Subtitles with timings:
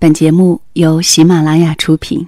[0.00, 2.24] 本节目由喜马拉雅出品。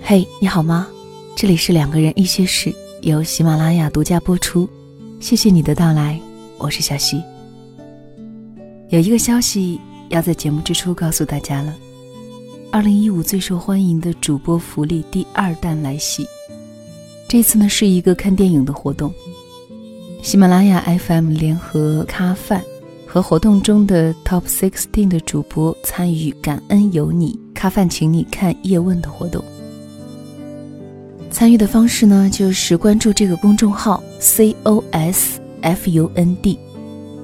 [0.00, 0.86] 嘿，你好吗？
[1.34, 2.72] 这里是两个人一些事，
[3.02, 4.70] 由喜马拉雅独家播出。
[5.18, 6.16] 谢谢你的到来，
[6.58, 7.20] 我是小溪。
[8.90, 11.74] 有一个消息要在节目之初告诉大家了：
[12.70, 16.24] 二零一五最受欢迎的主播福利第二弹来袭。
[17.28, 19.12] 这次呢是一个看电影的活动，
[20.22, 22.62] 喜马拉雅 FM 联合咖饭
[23.04, 29.44] 和活动中的 Top Sixteen 的主播参与“感恩有你，咖饭请你看叶问”的活动。
[31.28, 36.56] 参与的方式呢，就是关注这个公众号 C O S F U N D，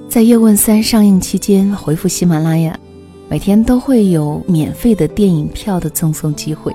[0.09, 2.77] 在叶问三上映期间回复喜马拉雅，
[3.29, 6.73] 每天都会有免费的电影票的赠送机会。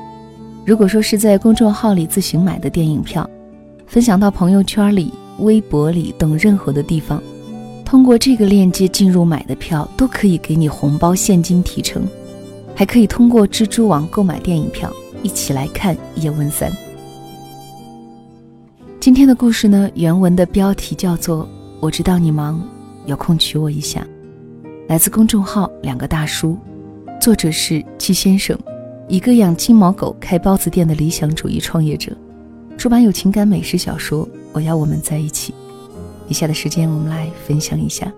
[0.68, 3.26] 如果说是在公众号里自行买的电影票，
[3.86, 7.22] 分享到朋友圈里、微博里等任何的地方，
[7.86, 12.06] 通过这个链接进入买的票，都可以给你红包现金提成，
[12.74, 16.70] 还可以通过蜘蛛网购买电影票，一起来看《叶问三》。
[19.00, 21.44] 今天的故事呢，原文的标题叫做
[21.80, 22.62] 《我知道你忙，
[23.06, 24.06] 有空娶我一下》，
[24.86, 26.58] 来自公众号两个大叔，
[27.18, 28.54] 作者是季先生。
[29.08, 32.14] 一个养金毛狗、开包子店的理想主义创业者，
[32.76, 35.52] 出版有情感美食小说《我要我们在一起》。
[36.28, 38.12] 以下的时间，我们来分享一下。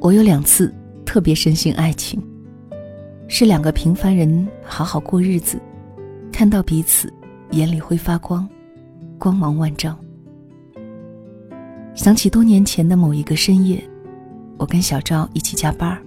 [0.00, 0.72] 我有两次
[1.06, 2.22] 特别深信爱情。
[3.34, 5.58] 是两个平凡人好好过日子，
[6.30, 7.10] 看到彼此，
[7.52, 8.46] 眼里会发光，
[9.18, 9.98] 光芒万丈。
[11.94, 13.82] 想起多年前的某一个深夜，
[14.58, 15.98] 我跟小赵一起加班，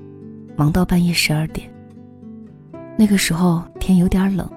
[0.56, 1.68] 忙到半夜十二点。
[2.96, 4.48] 那个时候天有点冷，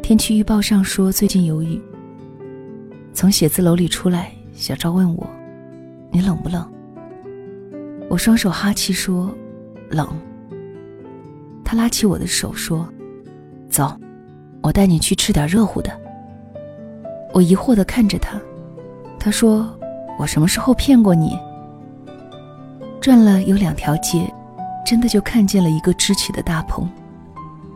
[0.00, 1.82] 天气预报上说最近有雨。
[3.12, 5.28] 从写字楼里出来，小赵问我
[6.12, 6.64] ：“你冷不冷？”
[8.08, 9.34] 我双手哈气说
[9.90, 10.08] ：“冷。”
[11.68, 12.88] 他拉起我的手说
[13.68, 13.92] ：“走，
[14.62, 15.90] 我带你去吃点热乎的。”
[17.34, 18.40] 我疑惑的看着他，
[19.18, 19.76] 他说
[20.16, 21.36] ：“我什么时候骗过你？”
[23.02, 24.32] 转了有两条街，
[24.86, 26.88] 真的就看见了一个支起的大棚，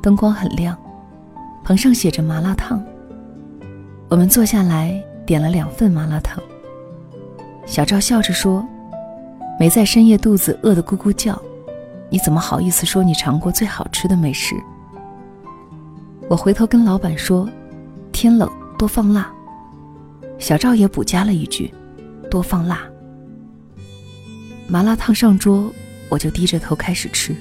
[0.00, 0.78] 灯光很亮，
[1.64, 2.80] 棚上写着麻辣烫。
[4.08, 6.40] 我们坐下来点了两份麻辣烫。
[7.66, 8.64] 小赵笑着说
[9.58, 11.36] ：“没在深夜肚子饿得咕咕叫。”
[12.10, 14.56] 你怎么好意思说你尝过最好吃的美食？
[16.28, 17.48] 我回头跟老板说
[18.12, 19.32] ：“天冷多放辣。”
[20.38, 21.72] 小赵也补加了一句
[22.28, 22.80] ：“多放辣。”
[24.66, 25.72] 麻辣烫上桌，
[26.08, 27.34] 我就低着头开始吃。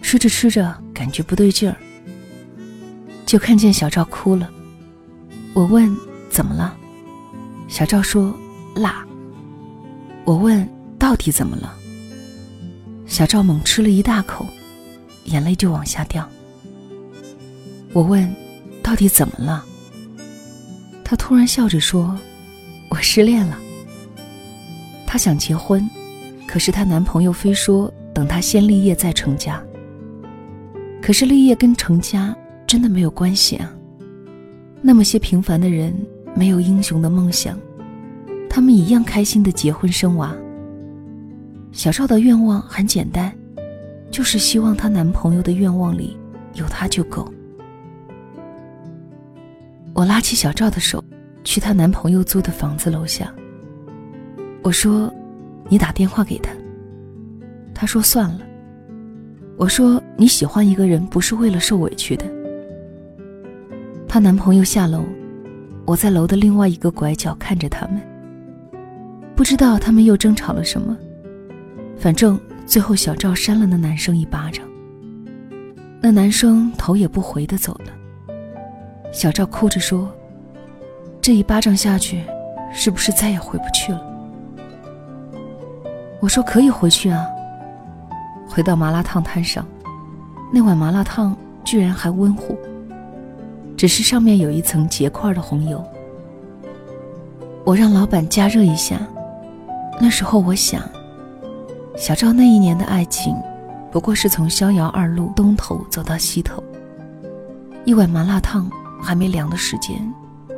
[0.00, 1.76] 吃着吃着，感觉不对劲儿，
[3.26, 4.50] 就看见小赵哭了。
[5.52, 5.94] 我问
[6.30, 6.76] ：“怎么了？”
[7.68, 8.34] 小赵说
[8.74, 9.06] ：“辣。”
[10.24, 10.66] 我问
[10.98, 11.74] ：“到底怎么了？”
[13.10, 14.46] 小赵猛吃了一大口，
[15.24, 16.26] 眼泪就往下掉。
[17.92, 18.32] 我问
[18.84, 19.64] ：“到底怎么了？”
[21.04, 22.16] 他突然笑着说
[22.88, 23.58] ：“我失恋了。”
[25.08, 25.84] 她想结婚，
[26.46, 29.60] 可是她男朋友非说等她先立业再成家。
[31.02, 32.34] 可是立业跟成家
[32.64, 33.74] 真的没有关系啊。
[34.80, 35.92] 那么些平凡的人
[36.32, 37.58] 没有英雄的梦想，
[38.48, 40.32] 他们一样开心的结婚生娃。
[41.72, 43.32] 小赵的愿望很简单，
[44.10, 46.16] 就是希望她男朋友的愿望里
[46.54, 47.32] 有她就够。
[49.94, 51.02] 我拉起小赵的手，
[51.44, 53.32] 去她男朋友租的房子楼下。
[54.62, 55.12] 我说
[55.70, 56.50] ：“你打电话给他。”
[57.72, 58.40] 她说：“算了。”
[59.56, 62.26] 我说：“你喜欢一个人不是为了受委屈的。”
[64.08, 65.04] 她男朋友下楼，
[65.86, 68.00] 我在楼的另外一个拐角看着他们，
[69.36, 70.96] 不知道他们又争吵了什么。
[72.00, 74.64] 反正最后，小赵扇了那男生一巴掌。
[76.00, 77.92] 那男生头也不回的走了。
[79.12, 80.10] 小赵哭着说
[81.20, 82.24] ：“这一巴掌下去，
[82.72, 84.00] 是不是再也回不去了？”
[86.20, 87.26] 我说：“可以回去啊。”
[88.48, 89.66] 回到麻辣烫摊上，
[90.50, 92.56] 那碗麻辣烫居然还温乎，
[93.76, 95.84] 只是上面有一层结块的红油。
[97.62, 98.98] 我让老板加热一下。
[100.00, 100.82] 那时候我想。
[102.00, 103.36] 小赵那一年的爱情，
[103.92, 106.64] 不过是从逍遥二路东头走到西头。
[107.84, 108.70] 一碗麻辣烫
[109.02, 110.10] 还没凉的时间，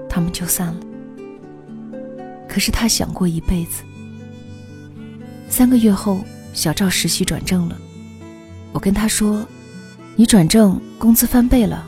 [0.08, 0.76] 他们就散了。
[2.48, 3.82] 可是他想过一辈子。
[5.48, 6.20] 三个月后，
[6.54, 7.76] 小赵实习转正了，
[8.72, 9.44] 我跟他说
[10.14, 11.84] ：“你转正，工资翻倍了，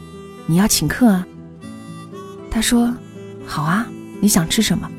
[0.46, 1.24] 你要请客啊。”
[2.50, 2.92] 他说
[3.46, 3.86] ：“好啊，
[4.20, 4.90] 你想吃什么？”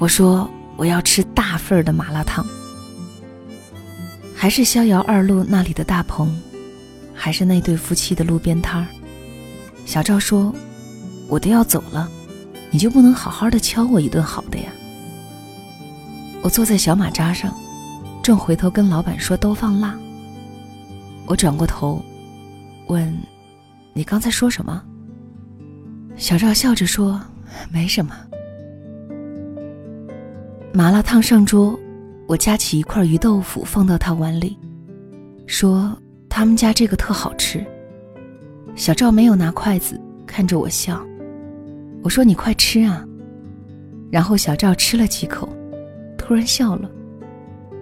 [0.00, 2.42] 我说：“我要吃大份儿的麻辣烫。”
[4.40, 6.34] 还是逍遥二路那里的大棚，
[7.12, 8.86] 还是那对夫妻的路边摊儿。
[9.84, 10.50] 小赵说
[11.28, 12.10] ：“我都要走了，
[12.70, 14.72] 你就不能好好的敲我一顿好的呀？”
[16.40, 17.54] 我坐在小马扎上，
[18.22, 19.94] 正回头跟老板说都放辣。
[21.26, 22.02] 我转过头，
[22.86, 23.14] 问
[23.92, 24.82] ：“你刚才说什么？”
[26.16, 27.20] 小赵笑着说
[27.70, 28.16] ：“没什么。”
[30.72, 31.78] 麻辣烫上桌，
[32.30, 34.56] 我夹起一块鱼豆腐放到他碗里，
[35.48, 36.00] 说
[36.30, 37.66] ：“他们家这个特好吃。”
[38.76, 41.04] 小赵没有拿筷子，看着我笑。
[42.04, 43.04] 我说：“你快吃啊！”
[44.12, 45.48] 然后小赵吃了几口，
[46.16, 46.88] 突然笑了。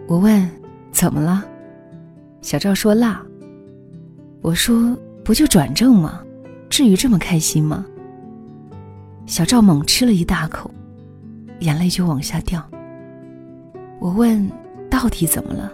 [0.06, 0.50] 我问
[0.92, 1.44] ：“怎么了？”
[2.40, 3.22] 小赵说：“辣。”
[4.40, 6.22] 我说：“不就转正吗？
[6.70, 7.84] 至于这么开心吗？”
[9.28, 10.70] 小赵猛吃了一大口，
[11.60, 12.66] 眼泪就往下掉。
[13.98, 14.50] 我问
[14.90, 15.72] ：“到底怎么了？”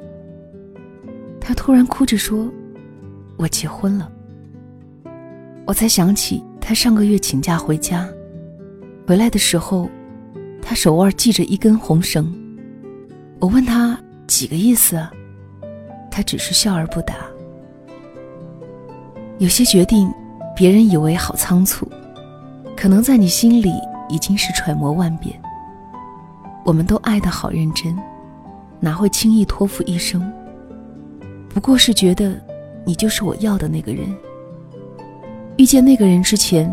[1.40, 2.50] 他突然哭着说
[3.36, 4.10] ：“我结婚了。”
[5.66, 8.08] 我才想起他上个月请假回家，
[9.06, 9.88] 回来的时候，
[10.60, 12.32] 他手腕系着一根红绳。
[13.40, 15.02] 我问他几个意思，
[16.10, 17.14] 他只是笑而不答。
[19.38, 20.12] 有些决定，
[20.56, 21.90] 别人以为好仓促，
[22.76, 23.72] 可能在你心里
[24.08, 25.38] 已经是揣摩万遍。
[26.64, 27.94] 我们都爱得好认真，
[28.84, 30.30] 哪会轻易托付一生？
[31.48, 32.38] 不过是觉得
[32.84, 34.06] 你就是我要的那个人。
[35.56, 36.70] 遇见那个人之前，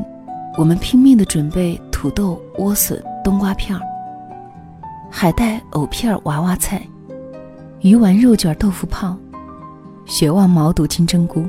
[0.58, 3.82] 我们拼命的准备土豆、莴笋、冬瓜片儿、
[5.10, 6.86] 海带、藕片、娃娃菜、
[7.80, 9.18] 鱼丸、肉卷、豆腐泡、
[10.06, 11.46] 血旺、毛肚、金针菇。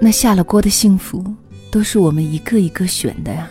[0.00, 1.24] 那下了锅的幸福，
[1.70, 3.48] 都是我们一个一个选的呀。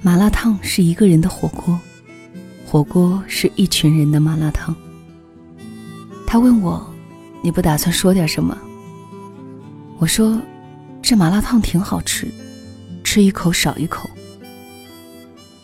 [0.00, 1.76] 麻辣烫是一个人的火锅，
[2.72, 4.74] 火锅是一群人的麻辣烫。
[6.26, 6.82] 他问我
[7.44, 8.56] ：“你不打算说点什么？”
[10.00, 10.40] 我说
[11.02, 12.26] ：“这麻辣烫挺好吃，
[13.04, 14.08] 吃一口少一口。”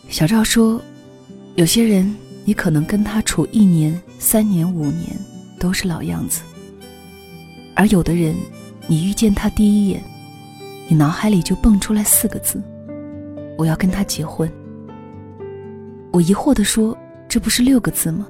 [0.07, 0.79] 小赵说
[1.57, 2.15] ：“有些人，
[2.45, 5.19] 你可能跟他处一年、三年、五年，
[5.59, 6.43] 都是老样子；
[7.73, 8.35] 而有的人，
[8.85, 9.99] 你遇见他第一眼，
[10.87, 12.61] 你脑海里就蹦出来四个字：
[13.57, 14.47] 我要跟他结婚。”
[16.11, 16.97] 我疑惑地说
[17.27, 18.27] ：“这不是六个字吗？”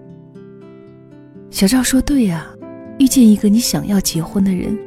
[1.52, 2.48] 小赵说：“对呀，
[3.00, 4.78] 遇见一个你想要结婚的人。”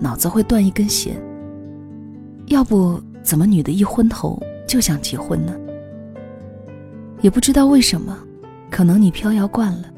[0.00, 1.20] 脑子会断一根弦，
[2.46, 5.56] 要不怎么女的一昏头就想结婚呢？
[7.20, 8.16] 也不知道为什么，
[8.70, 9.90] 可能你飘摇惯了，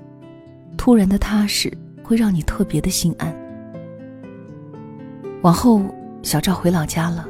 [0.78, 1.70] 突然的踏实
[2.02, 3.30] 会让你特别的心安。
[5.42, 5.82] 往后，
[6.22, 7.28] 小赵回老家了，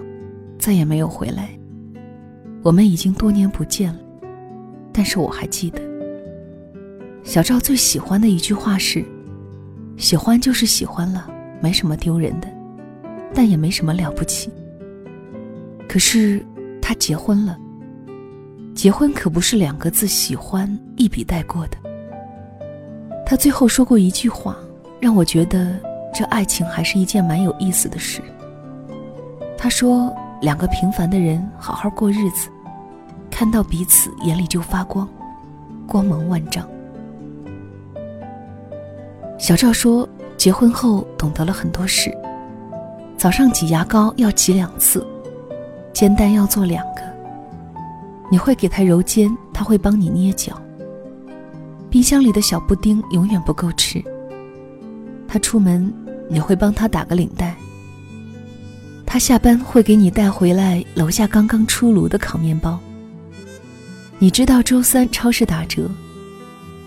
[0.57, 1.51] 再也没有回来。
[2.63, 3.99] 我们已经多年不见了，
[4.93, 5.81] 但是我还记得，
[7.23, 9.05] 小赵最喜欢的一句话是
[9.97, 11.29] ：“喜欢就是喜欢了，
[11.61, 12.49] 没什么丢人的。”
[13.33, 14.51] 但也没什么了不起。
[15.89, 16.45] 可是
[16.83, 17.57] 他结婚了，
[18.75, 21.77] 结婚可不是两个字“喜欢”一笔带过的。
[23.25, 24.57] 他最后说过一句话，
[24.99, 25.79] 让我觉得
[26.13, 28.21] 这爱情还是一件蛮有意思的事。
[29.57, 32.49] 他说：“两个平凡的人好好过日子，
[33.41, 35.09] 看到彼此眼里就发光，
[35.87, 36.69] 光芒万丈。”
[39.41, 40.07] 小赵说
[40.37, 42.15] ：“结婚后懂得了很多事。”
[43.17, 45.07] 早上挤牙膏要挤两次，
[45.95, 47.01] 煎蛋要做两个。
[48.31, 50.61] 你会给他揉肩，他会帮你捏脚。
[51.89, 54.05] 冰箱里的小布丁永远不够吃。
[55.27, 55.91] 他出门，
[56.29, 57.57] 你会帮他打个领带。
[59.07, 62.79] 他下班会给你带回来楼下刚刚出炉的烤面包。
[64.23, 65.89] 你知道周三超市打折，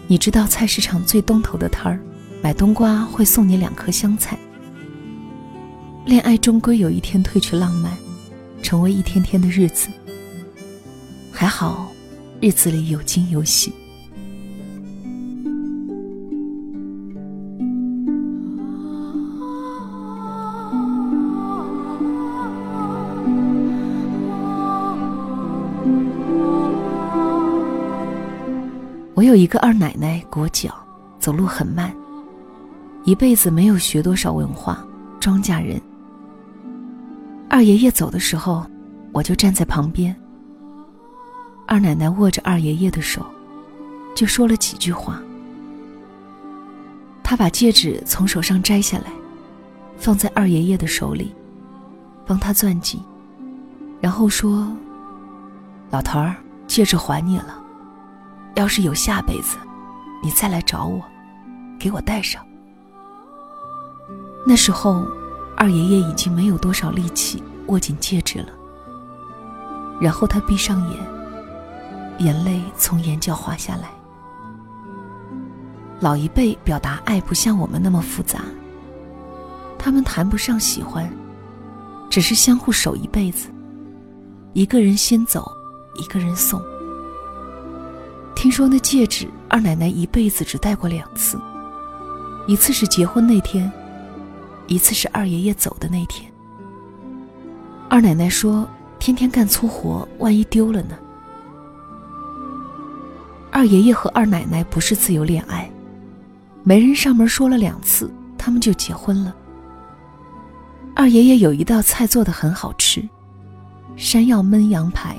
[0.06, 2.00] 你知道菜市场最东头的摊儿
[2.44, 4.38] 买冬瓜会送你两颗香菜。
[6.06, 7.92] 恋爱终归有一天褪去浪漫，
[8.62, 9.90] 成为一天天的日子。
[11.32, 11.92] 还好，
[12.40, 13.74] 日子里有惊有喜。
[29.34, 30.72] 有一个二奶奶，裹脚，
[31.18, 31.92] 走路很慢，
[33.04, 34.86] 一辈子没有学多少文化，
[35.20, 35.82] 庄稼人。
[37.50, 38.64] 二爷爷走的时候，
[39.12, 40.16] 我就站在旁边。
[41.66, 43.26] 二奶奶握着二爷爷的手，
[44.14, 45.20] 就说了几句话。
[47.24, 49.06] 她把戒指从手上摘下来，
[49.98, 51.34] 放在二爷爷的手里，
[52.24, 53.02] 帮他攥紧，
[54.00, 54.72] 然后说
[55.90, 56.36] ：“老头儿，
[56.68, 57.63] 戒指还你了。
[58.56, 59.58] 要是有下辈子，
[60.22, 61.02] 你再来找我，
[61.80, 62.46] 给我戴上。”
[64.46, 65.06] 那时候，
[65.56, 68.50] 二爷爷已经没有多少力气握紧戒指了。
[70.02, 71.00] 然后他闭上眼，
[72.20, 73.90] 眼泪从眼角滑下来。
[76.00, 78.42] 老一辈表达爱不像我们那么复杂，
[79.80, 81.10] 他们谈不上喜欢，
[82.10, 83.50] 只是相互守一辈子。
[84.52, 85.50] 一个人先走，
[85.96, 86.62] 一个人送。
[88.44, 91.40] 听说那戒指，二奶奶一辈子只戴过两次，
[92.46, 93.72] 一次是结婚那天。
[94.68, 96.30] 一次是二爷爷走的那天，
[97.88, 98.68] 二奶奶说
[99.00, 100.98] ：“天天干粗活，万一丢了呢？”
[103.50, 105.72] 二爷爷和二奶奶不是自由恋爱，
[106.64, 109.34] 媒人上门说了两次，他们就结婚了。
[110.94, 113.08] 二爷爷有一道菜做的很好吃，
[113.96, 115.16] 山药焖羊排。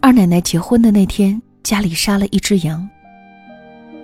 [0.00, 2.88] 二奶奶结婚的那天，家里杀了一只羊。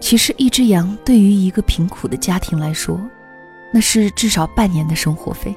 [0.00, 3.00] 其实，一只羊对于一个贫苦的家庭来说，
[3.72, 5.54] 那是至少半年的生活费。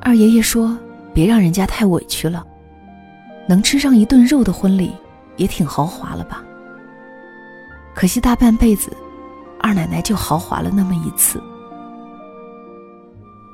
[0.00, 0.78] 二爷爷说
[1.12, 2.46] ：“别让人家太委屈了，
[3.48, 4.92] 能吃上一顿肉的婚礼，
[5.36, 6.42] 也挺豪华了吧？”
[7.94, 8.96] 可惜大半辈子，
[9.58, 11.42] 二奶奶就豪华了那么一次。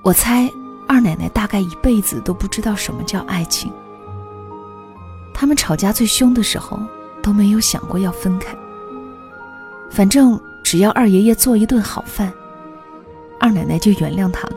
[0.05, 0.49] 我猜
[0.87, 3.73] 二奶奶大概一辈子都不知道什么叫爱情。
[5.35, 6.79] 他们吵架最凶的时候，
[7.27, 8.57] 都没有想过要分开。
[9.91, 12.33] 反正只要二爷爷做一顿好饭。
[13.41, 14.57] 二奶奶就原谅他了。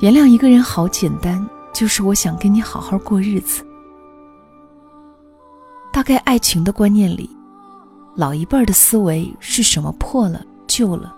[0.00, 3.62] 原谅一个人好简单，就是我想跟你好好过日子。
[5.92, 7.28] 大概爱情的观念里，
[8.16, 11.14] 老一辈儿的思维是什么破了旧了，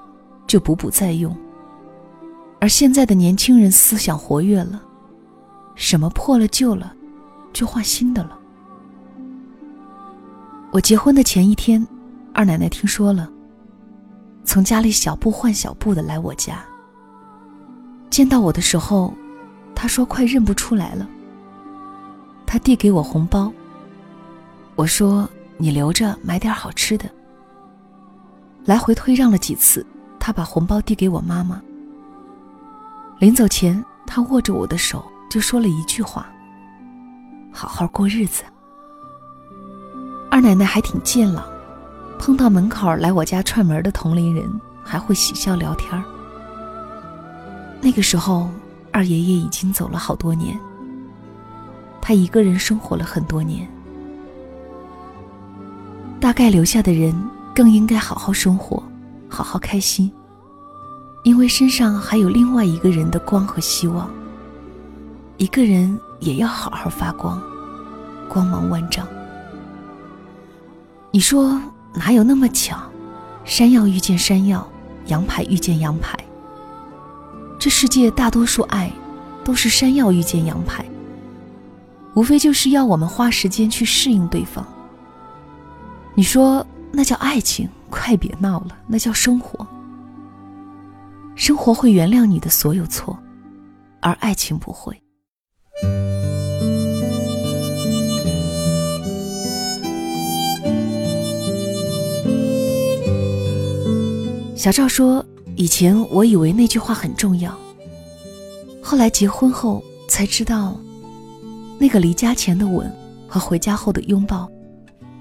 [0.49, 1.33] 就补补再用；
[2.61, 4.83] 而现在的年轻人思想活跃了，
[5.77, 6.93] 什么破了旧了，
[7.53, 8.39] 就换新的了。
[10.73, 11.87] 我结婚的前一天，
[12.33, 13.31] 二奶奶听说了。
[14.43, 16.65] 从家里小步换小步的来我家。
[18.09, 19.13] 见到我的时候，
[19.75, 21.07] 她说快认不出来了。
[22.47, 23.53] 她递给我红包。
[24.75, 27.05] 我说你留着买点好吃的。
[28.65, 29.85] 来回推让了几次，
[30.19, 31.61] 她把红包递给我妈妈。
[33.19, 36.33] 临走前，她握着我的手就说了一句话
[37.53, 38.43] ：“好好过日子。”
[40.33, 41.45] 二奶奶还挺健朗。
[42.19, 44.51] 碰到门口来我家串门的同龄人，
[44.83, 46.03] 还会喜笑聊天
[47.83, 48.49] 那个时候，
[48.91, 50.59] 二爷爷已经走了好多年，
[52.01, 53.69] 他一个人生活了很多年。
[56.19, 57.15] 大概留下的人
[57.55, 58.83] 更应该好好生活，
[59.29, 60.11] 好好开心，
[61.25, 64.09] 因为身上还有另外一个人的光和希望。
[65.37, 67.39] 一个人也要好好发光，
[68.31, 69.07] 光芒万丈。
[71.13, 71.61] 你说？
[71.95, 72.81] 哪有那么巧？
[73.45, 74.67] 山药遇见山药，
[75.09, 76.19] 羊排遇见羊排。
[77.59, 78.91] 这世界大多数爱，
[79.45, 80.83] 都是山药遇见羊排。
[82.15, 84.67] 无非就是要我们花时间去适应对方。
[86.15, 87.69] 你说那叫爱情？
[87.91, 89.67] 快别闹了，那叫生活。
[91.35, 93.19] 生活会原谅你的所有错，
[94.01, 95.02] 而爱情不会。
[104.63, 105.27] 小赵说
[105.59, 107.53] ：“以前我以为那句话很重要，
[108.81, 110.79] 后来结婚后才知道，
[111.81, 112.89] 那个离家前的吻
[113.27, 114.49] 和回家后的拥抱，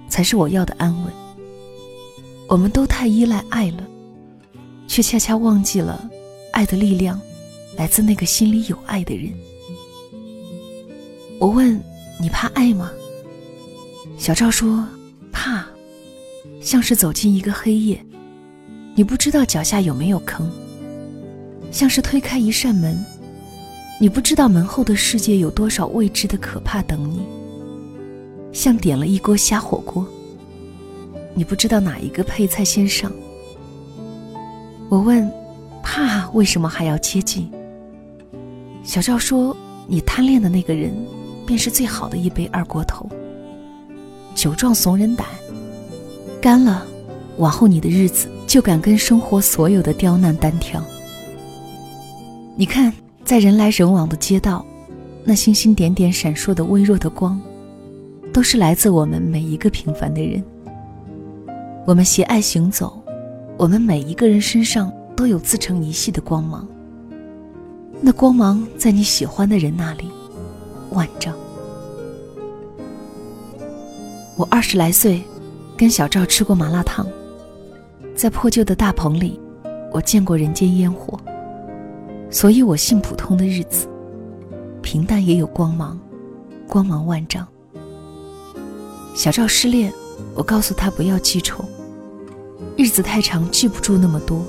[0.08, 1.12] 才是我要的安稳。
[2.48, 3.84] 我们都太依赖爱了，
[4.88, 6.08] 却恰恰忘记了，
[6.54, 7.20] 爱的力量
[7.76, 9.34] 来自那个心里有爱的人。”
[11.42, 11.82] 我问
[12.22, 12.92] ：“你怕爱吗？”
[14.20, 14.88] 小赵说
[15.34, 15.66] ：“怕，
[16.62, 18.00] 像是走进一个黑夜。”
[18.94, 20.52] 你不知道脚下有没有坑，
[21.72, 22.98] 像是推开一扇门，
[24.02, 27.22] 你不知道门后的世界有多少未知的可怕等你。
[28.52, 30.06] 像点了一锅虾火锅，
[31.34, 33.10] 你不知道哪一个配菜先上。
[34.90, 35.32] 我问，
[35.82, 37.50] 怕为什么还要接近？
[38.84, 39.56] 小赵说，
[39.88, 40.94] 你贪恋的那个人，
[41.48, 43.10] 便是最好的一杯二锅头。
[44.36, 45.26] 酒壮怂人胆，
[46.42, 46.86] 干了，
[47.38, 48.28] 往后你的日子。
[48.52, 50.84] 就敢跟生活所有的刁难单挑。
[52.54, 52.92] 你看，
[53.24, 54.66] 在人来人往的街道，
[55.24, 57.40] 那星星点点闪烁的微弱的光，
[58.34, 60.44] 都是来自我们每一个平凡的人。
[61.88, 63.02] 我们携爱行走，
[63.56, 66.68] 我们每一个人身上都有自成一系的光芒。
[68.02, 70.10] 那光芒在你喜欢的人那里，
[70.90, 71.34] 万丈。
[74.36, 75.24] 我二十来岁，
[75.78, 77.08] 跟小赵吃过麻辣烫，
[78.16, 79.40] 在破旧的大棚里，
[79.92, 81.20] 我见过人间烟火。
[82.30, 83.88] 所以我信普通的日子，
[84.82, 86.00] 平淡也有光芒，
[86.68, 87.48] 光芒万丈。
[89.14, 89.92] 小赵失恋，
[90.34, 91.66] 我告诉他不要记仇，
[92.78, 94.46] 日子太长记不住那么多。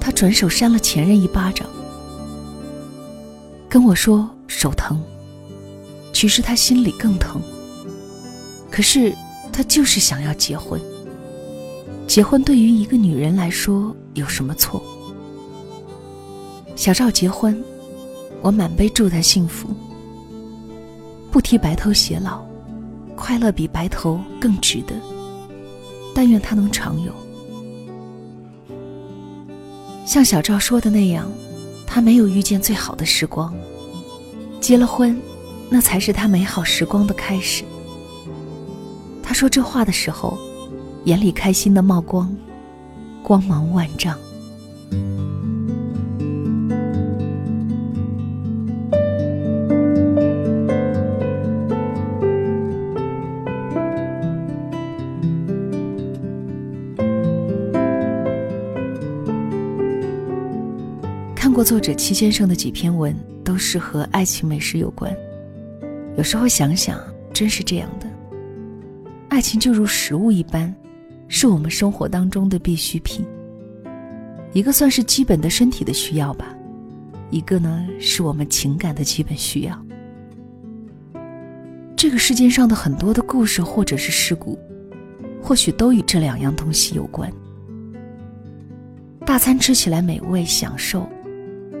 [0.00, 1.66] 他转手扇了前任一巴掌，
[3.68, 5.02] 跟我说手疼，
[6.12, 7.42] 其实他心里更疼。
[8.70, 9.14] 可是
[9.52, 10.80] 他就是想要结婚，
[12.06, 14.82] 结婚对于一个女人来说有什么错？
[16.76, 17.62] 小赵结婚，
[18.40, 19.68] 我满杯祝他幸福。
[21.30, 22.44] 不提白头偕老，
[23.16, 24.94] 快乐比白头更值得。
[26.14, 27.12] 但愿他能常有。
[30.06, 31.28] 像小赵说的那样，
[31.86, 33.52] 他没有遇见最好的时光。
[34.60, 35.20] 结了婚，
[35.68, 37.64] 那才是他美好时光的开始。
[39.22, 40.38] 他说这话的时候，
[41.04, 42.34] 眼里开心的冒光，
[43.22, 44.18] 光芒万丈。
[61.34, 65.14] 看过作者戚先生的几篇文，都是和爱情美食有关。
[66.16, 66.98] 有时候想想，
[67.30, 68.06] 真是这样的。
[69.28, 70.74] 爱情就如食物一般，
[71.28, 73.24] 是我们生活当中的必需品。
[74.52, 76.54] 一个算是基本的身体的需要吧，
[77.30, 79.86] 一个呢是我们情感的基本需要。
[81.96, 84.58] 这个世界上的很多的故事或者是事故，
[85.42, 87.32] 或许都与这两样东西有关。
[89.26, 91.08] 大餐吃起来美味享受。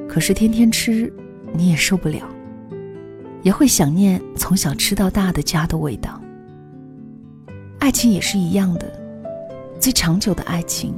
[0.08, 1.12] 可是天天吃，
[1.52, 2.28] 你也受不了，
[3.42, 6.20] 也会想念从小吃到大的家的味道。
[7.78, 8.92] 爱情也是一样的，
[9.84, 10.94] 最长久的爱情，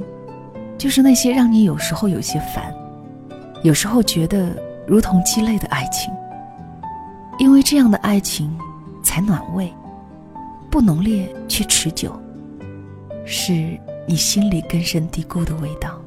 [0.77, 2.73] 就是那些让你有时候有些烦，
[3.61, 4.55] 有时候觉得
[4.87, 6.09] 如同鸡肋的爱情。
[7.37, 8.57] 因为这样的爱情
[9.03, 9.69] 才暖胃，
[10.71, 12.17] 不浓烈却持久，
[13.25, 16.01] 是你心里根深蒂固的味道。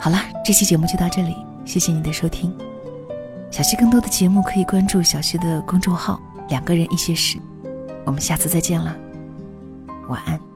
[0.00, 1.36] 好了，这期节目就到这里。
[1.64, 2.52] 谢谢你的收听，
[3.52, 7.38] 小溪更多的节目可以关注小溪的公众号“两个人一些事”，
[8.04, 8.96] 我们下次再见了，
[10.08, 10.49] 晚安。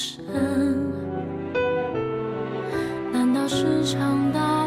[0.00, 0.24] 出神。
[3.12, 4.59] 难道是场大